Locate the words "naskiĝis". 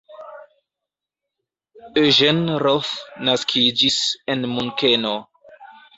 3.29-4.03